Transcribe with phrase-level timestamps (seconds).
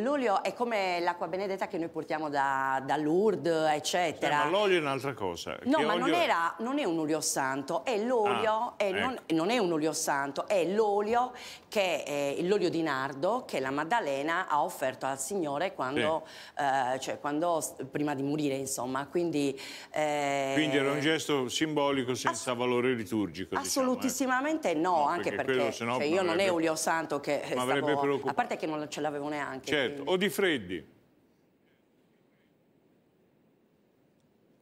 [0.00, 4.42] l'olio è come l'acqua benedetta che noi portiamo da, da Lourdes, eccetera.
[4.42, 5.56] Eh, ma l'olio è un'altra cosa.
[5.64, 9.12] No, Che ma non, era, non è un olio santo, è l'olio, Ah, è- non,
[9.12, 9.34] ecco.
[9.34, 11.32] non è un olio santo, è l'olio
[11.68, 16.26] che è l'olio di nardo che la Maddalena ha offerto al Signore quando,
[16.58, 19.06] eh, cioè, quando prima di morire, insomma.
[19.06, 19.58] Quindi,
[19.92, 23.56] eh, Quindi era un gesto simbolico senza valore liturgico.
[23.56, 23.66] diciamo, eh.
[23.68, 27.40] Assolutissimamente no, No, anche perché perché, quello sennò cioè, io non è olio santo che
[27.40, 29.66] eh, stavo, a parte che non ce l'avevo neanche.
[29.70, 30.10] Certo, quindi.
[30.10, 30.86] o di freddi.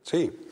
[0.00, 0.46] Sì,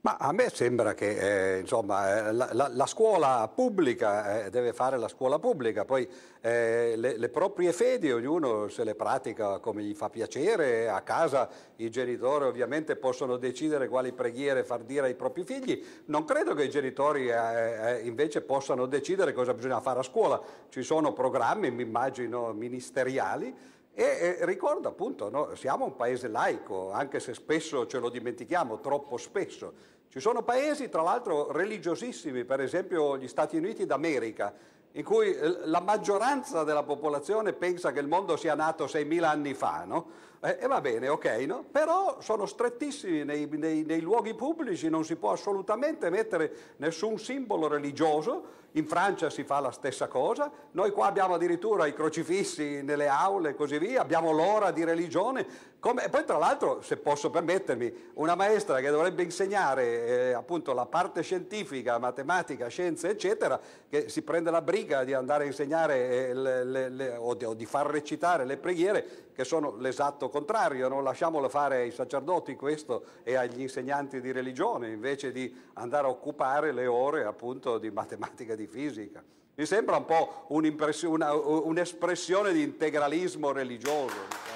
[0.00, 4.72] ma a me sembra che eh, insomma, eh, la, la- la scuola pubblica eh, deve
[4.72, 6.08] fare la scuola pubblica, poi
[6.40, 11.48] eh, le, le proprie fedi ognuno se le pratica come gli fa piacere, a casa
[11.76, 16.64] i genitori ovviamente possono decidere quali preghiere far dire ai propri figli, non credo che
[16.64, 20.40] i genitori eh, eh, invece possano decidere cosa bisogna fare a scuola,
[20.70, 23.54] ci sono programmi, mi immagino, ministeriali
[24.00, 29.16] e ricordo appunto, no, siamo un paese laico, anche se spesso ce lo dimentichiamo, troppo
[29.16, 29.72] spesso.
[30.08, 34.54] Ci sono paesi, tra l'altro, religiosissimi, per esempio gli Stati Uniti d'America,
[34.92, 39.54] in cui eh, la maggioranza della popolazione pensa che il mondo sia nato 6.000 anni
[39.54, 40.06] fa, no?
[40.40, 41.64] Eh, E va bene, ok, no?
[41.70, 47.66] Però sono strettissimi nei, nei- nei luoghi pubblici, non si può assolutamente mettere nessun simbolo
[47.66, 48.56] religioso.
[48.72, 53.50] In Francia si fa la stessa cosa, noi qua abbiamo addirittura i crocifissi nelle aule
[53.50, 55.46] e così via, abbiamo l'ora di religione.
[55.80, 60.74] Come- E poi tra l'altro, se posso permettermi, una maestra che dovrebbe insegnare eh, appunto
[60.74, 63.58] la parte scientifica, matematica, scienze, eccetera,
[63.88, 67.44] che si prende la briga di andare a insegnare eh, le- le- le- o, di,
[67.46, 71.00] o di far recitare le preghiere, che sono l'esatto contrario, no?
[71.00, 76.72] lasciamolo fare ai sacerdoti questo e agli insegnanti di religione, invece di andare a occupare
[76.72, 79.22] le ore appunto di matematica e di fisica.
[79.54, 84.46] Mi sembra un po' un'espressione di integralismo religioso.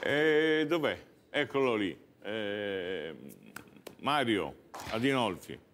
[0.00, 0.98] Eh, dov'è?
[1.30, 1.96] Eccolo lì.
[2.22, 3.14] Eh,
[3.98, 4.54] Mario
[4.90, 5.67] Adinolfi.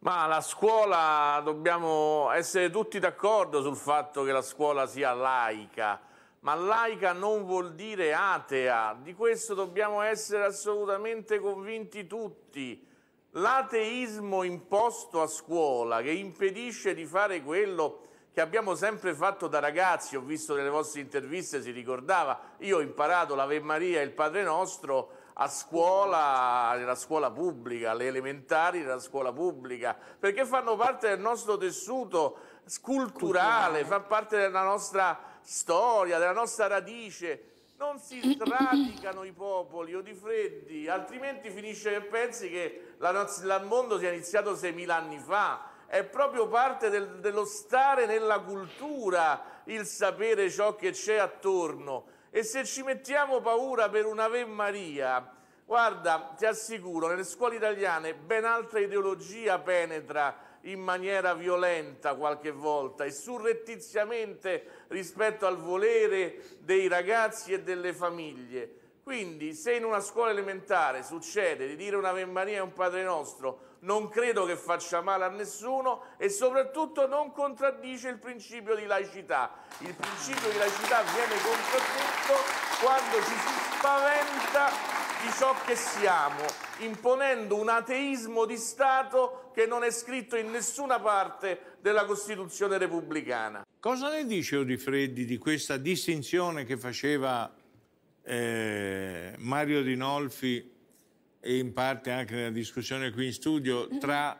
[0.00, 6.00] Ma la scuola dobbiamo essere tutti d'accordo sul fatto che la scuola sia laica,
[6.40, 12.86] ma laica non vuol dire atea, di questo dobbiamo essere assolutamente convinti tutti.
[13.32, 20.14] L'ateismo imposto a scuola che impedisce di fare quello che abbiamo sempre fatto da ragazzi,
[20.14, 24.44] ho visto nelle vostre interviste, si ricordava, io ho imparato l'Ave Maria e il Padre
[24.44, 31.20] Nostro a scuola, nella scuola pubblica, alle elementari nella scuola pubblica, perché fanno parte del
[31.20, 32.38] nostro tessuto
[32.80, 37.52] culturale, fa parte della nostra storia, della nostra radice.
[37.76, 43.96] Non si sradicano i popoli o di freddi, altrimenti finisce che pensi che il mondo
[43.96, 45.76] sia iniziato 6.000 anni fa.
[45.86, 52.16] È proprio parte del- dello stare nella cultura il sapere ciò che c'è attorno.
[52.30, 55.34] E se ci mettiamo paura per una Ave Maria,
[55.64, 63.04] guarda, ti assicuro, nelle scuole italiane ben altra ideologia penetra in maniera violenta qualche volta
[63.04, 68.77] e surrettiziamente rispetto al volere dei ragazzi e delle famiglie.
[69.08, 73.76] Quindi, se in una scuola elementare succede di dire un'Ave Maria e un Padre Nostro,
[73.78, 79.50] non credo che faccia male a nessuno e soprattutto non contraddice il principio di laicità.
[79.78, 82.34] Il principio di laicità viene contraddetto
[82.84, 84.68] quando ci si spaventa
[85.22, 86.44] di ciò che siamo,
[86.80, 93.64] imponendo un ateismo di Stato che non è scritto in nessuna parte della Costituzione repubblicana.
[93.80, 97.50] Cosa ne dice Odifreddi di questa distinzione che faceva
[98.28, 100.70] eh, Mario Dinolfi
[101.40, 104.38] e in parte anche nella discussione qui in studio tra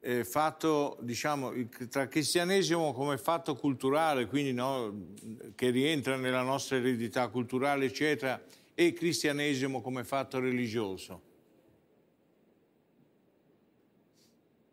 [0.00, 1.52] eh, fatto, diciamo,
[1.88, 5.06] tra cristianesimo come fatto culturale, quindi no,
[5.54, 8.42] che rientra nella nostra eredità culturale, eccetera,
[8.74, 11.32] e cristianesimo come fatto religioso?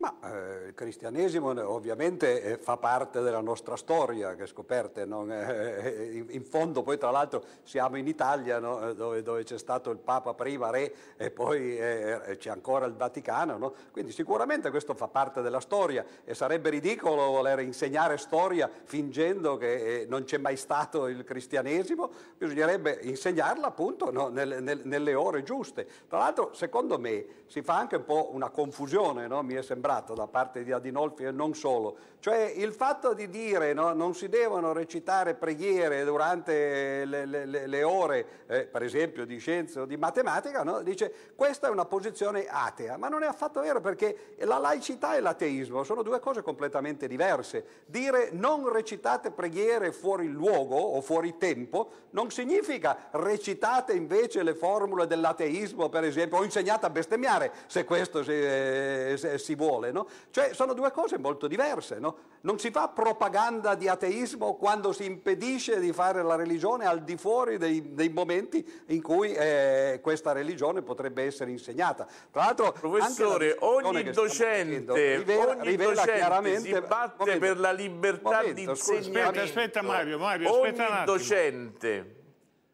[0.01, 5.31] Ma eh, il cristianesimo eh, ovviamente eh, fa parte della nostra storia, che scoperte, non,
[5.31, 8.90] eh, in, in fondo poi tra l'altro siamo in Italia no?
[8.90, 12.96] Eh, dove, dove c'è stato il Papa prima, re e poi eh, c'è ancora il
[12.96, 13.73] Vaticano, no?
[13.91, 19.99] quindi sicuramente questo fa parte della storia e sarebbe ridicolo voler insegnare storia fingendo che
[19.99, 22.09] eh, non c'è mai stato il cristianesimo,
[22.40, 24.29] bisognerebbe insegnarla appunto no?
[24.29, 25.87] nelle, nel- nelle ore giuste.
[26.08, 30.14] Tra l'altro secondo me si fa anche un po' una confusione, mi è sembrato sembrato
[30.14, 34.29] da parte di Adinolfi e non solo, cioè il fatto di dire no, non si
[34.29, 39.97] devono recitare preghiere durante le, le, le ore, eh, per esempio di scienze o di
[39.97, 40.82] matematica, no?
[40.82, 45.20] dice questa è una posizione atea, ma non è affatto vero perché la laicità e
[45.20, 47.66] l'ateismo sono due cose completamente diverse.
[47.85, 55.08] Dire non recitate preghiere fuori luogo o fuori tempo non significa recitate invece le formule
[55.08, 59.80] dell'ateismo, per esempio, o insegnate a bestemmiare, se questo si, eh, si vuole.
[59.89, 60.07] No?
[60.29, 61.97] Cioè sono due cose molto diverse.
[61.97, 62.16] No?
[62.41, 67.17] Non si fa propaganda di ateismo quando si impedisce di fare la religione al di
[67.17, 72.05] fuori dei, dei momenti in cui eh, questa religione potrebbe essere insegnata.
[72.29, 78.43] Tra l'altro, professore, ogni docente, rivela, ogni rivela docente si batte momento, per la libertà
[78.43, 79.19] di insegnamento.
[79.19, 82.19] Aspetta, aspetta Mario, Mario aspetta ogni docente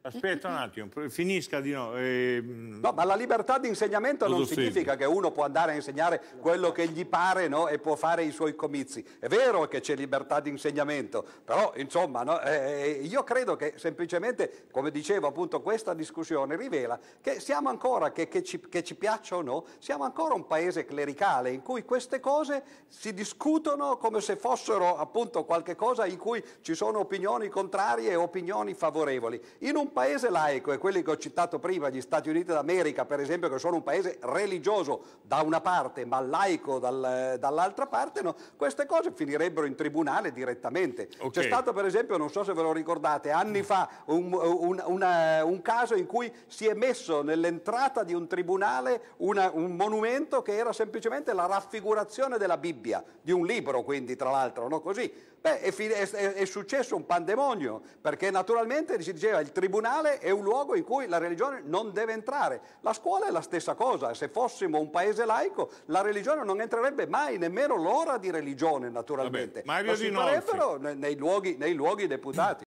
[0.08, 1.94] Aspetta un attimo, finisca di no.
[1.98, 6.22] Eh, no, ma la libertà di insegnamento non significa che uno può andare a insegnare
[6.40, 7.68] quello che gli pare no?
[7.68, 9.06] e può fare i suoi comizi.
[9.20, 12.40] È vero che c'è libertà di insegnamento, però insomma no?
[12.40, 18.30] eh, io credo che semplicemente, come dicevo appunto, questa discussione rivela che siamo ancora, che,
[18.30, 22.22] che, ci, che ci piaccia o no, siamo ancora un paese clericale in cui queste
[22.22, 28.12] cose si discutono come se fossero appunto qualche cosa in cui ci sono opinioni contrarie
[28.12, 29.42] e opinioni favorevoli.
[29.60, 33.20] In un paese laico, e quelli che ho citato prima, gli Stati Uniti d'America per
[33.20, 38.36] esempio, che sono un paese religioso da una parte ma laico dal, dall'altra parte, no?
[38.56, 41.10] queste cose finirebbero in tribunale direttamente.
[41.18, 41.32] Okay.
[41.32, 45.44] C'è stato per esempio, non so se ve lo ricordate, anni fa un, un, una,
[45.44, 50.56] un caso in cui si è messo nell'entrata di un tribunale una, un monumento che
[50.56, 54.80] era semplicemente la raffigurazione della Bibbia, di un libro quindi tra l'altro, no?
[54.80, 55.12] così.
[55.40, 59.87] Beh, è, è, è, successo un pandemonio, perché naturalmente si diceva il tribunale
[60.20, 62.62] è un luogo in cui la religione non deve entrare.
[62.82, 67.08] La scuola è la stessa cosa, se fossimo un paese laico la religione non entrerebbe
[67.08, 69.64] mai, nemmeno l'ora di religione naturalmente.
[69.66, 72.56] Vabbè, Mario Ma si farebbero nei luoghi, nei luoghi deputati.